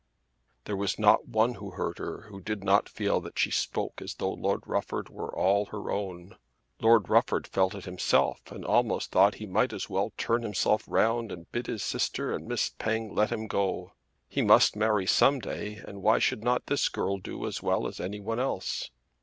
[0.65, 4.15] There was not one who heard her who did not feel that she spoke as
[4.15, 6.37] though Lord Rufford were all her own.
[6.79, 11.31] Lord Rufford felt it himself and almost thought he might as well turn himself round
[11.31, 13.93] and bid his sister and Miss Penge let him go.
[14.27, 17.99] He must marry some day and why should not this girl do as well as
[17.99, 18.89] any one else?